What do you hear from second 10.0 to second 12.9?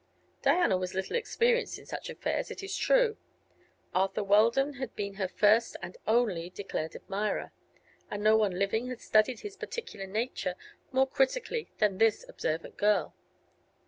nature more critically than this observant